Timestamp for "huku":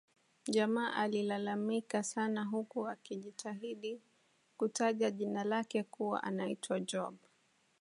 2.43-2.87